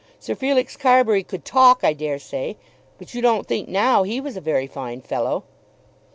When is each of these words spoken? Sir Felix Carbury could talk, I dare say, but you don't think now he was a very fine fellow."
Sir 0.19 0.33
Felix 0.33 0.75
Carbury 0.75 1.21
could 1.21 1.45
talk, 1.45 1.83
I 1.83 1.93
dare 1.93 2.17
say, 2.17 2.57
but 2.97 3.13
you 3.13 3.21
don't 3.21 3.47
think 3.47 3.69
now 3.69 4.01
he 4.01 4.19
was 4.19 4.35
a 4.35 4.41
very 4.41 4.65
fine 4.65 4.99
fellow." 5.01 5.43